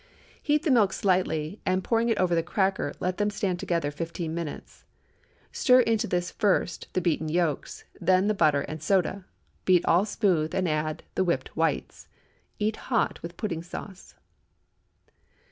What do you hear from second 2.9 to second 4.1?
let them stand together